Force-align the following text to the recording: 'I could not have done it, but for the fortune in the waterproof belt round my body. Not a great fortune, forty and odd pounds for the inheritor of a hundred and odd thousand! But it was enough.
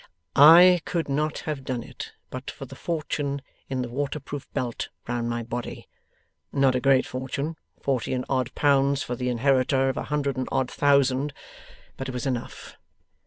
'I 0.35 0.81
could 0.83 1.07
not 1.09 1.37
have 1.45 1.63
done 1.63 1.83
it, 1.83 2.13
but 2.31 2.49
for 2.49 2.65
the 2.65 2.73
fortune 2.75 3.39
in 3.69 3.83
the 3.83 3.87
waterproof 3.89 4.51
belt 4.51 4.89
round 5.07 5.29
my 5.29 5.43
body. 5.43 5.87
Not 6.51 6.73
a 6.73 6.79
great 6.79 7.05
fortune, 7.05 7.55
forty 7.79 8.11
and 8.15 8.25
odd 8.27 8.51
pounds 8.55 9.03
for 9.03 9.15
the 9.15 9.29
inheritor 9.29 9.89
of 9.89 9.97
a 9.97 10.05
hundred 10.05 10.37
and 10.37 10.49
odd 10.51 10.71
thousand! 10.71 11.33
But 11.97 12.09
it 12.09 12.13
was 12.13 12.25
enough. 12.25 12.77